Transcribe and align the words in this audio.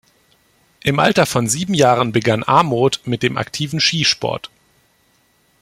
Im 0.83 0.97
Alter 0.97 1.27
von 1.27 1.47
sieben 1.47 1.75
Jahren 1.75 2.11
begann 2.11 2.43
Aamodt 2.43 3.01
mit 3.05 3.21
dem 3.21 3.37
aktiven 3.37 3.79
Skisport. 3.79 4.49